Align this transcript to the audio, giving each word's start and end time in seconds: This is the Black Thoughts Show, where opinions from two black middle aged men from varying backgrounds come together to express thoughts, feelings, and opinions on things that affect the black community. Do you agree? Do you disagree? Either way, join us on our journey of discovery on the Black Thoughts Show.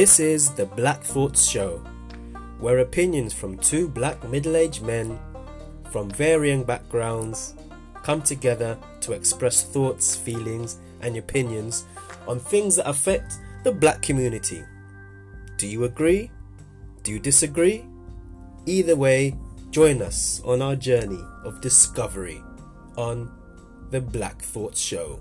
This 0.00 0.18
is 0.18 0.54
the 0.54 0.64
Black 0.64 1.02
Thoughts 1.02 1.46
Show, 1.46 1.84
where 2.58 2.78
opinions 2.78 3.34
from 3.34 3.58
two 3.58 3.86
black 3.86 4.26
middle 4.26 4.56
aged 4.56 4.80
men 4.80 5.18
from 5.90 6.08
varying 6.08 6.64
backgrounds 6.64 7.54
come 8.02 8.22
together 8.22 8.78
to 9.02 9.12
express 9.12 9.62
thoughts, 9.62 10.16
feelings, 10.16 10.78
and 11.02 11.18
opinions 11.18 11.84
on 12.26 12.38
things 12.38 12.76
that 12.76 12.88
affect 12.88 13.34
the 13.62 13.72
black 13.72 14.00
community. 14.00 14.64
Do 15.58 15.66
you 15.66 15.84
agree? 15.84 16.30
Do 17.02 17.12
you 17.12 17.18
disagree? 17.18 17.84
Either 18.64 18.96
way, 18.96 19.36
join 19.70 20.00
us 20.00 20.40
on 20.46 20.62
our 20.62 20.76
journey 20.76 21.22
of 21.44 21.60
discovery 21.60 22.42
on 22.96 23.30
the 23.90 24.00
Black 24.00 24.40
Thoughts 24.40 24.80
Show. 24.80 25.20